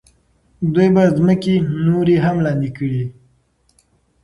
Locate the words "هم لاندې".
2.25-2.69